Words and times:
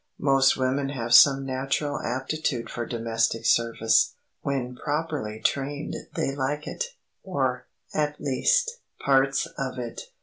Most 0.17 0.57
women 0.57 0.89
have 0.89 1.13
some 1.13 1.45
natural 1.45 1.99
aptitude 2.03 2.71
for 2.71 2.87
domestic 2.87 3.45
service. 3.45 4.15
When 4.41 4.75
properly 4.75 5.39
trained 5.41 5.93
they 6.15 6.35
like 6.35 6.65
it, 6.65 6.85
or, 7.21 7.67
at 7.93 8.19
least, 8.19 8.79
parts 8.99 9.45
of 9.59 9.77
it. 9.77 10.01